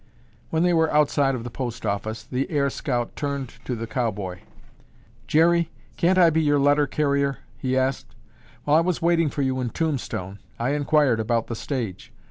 [0.49, 4.39] When they were outside the post office, the air scout turned to the cowboy.
[5.27, 8.15] "Jerry, can't I be your letter carrier?" he asked.
[8.63, 12.11] "While I was waiting for you in Tombstone I enquired about the stage.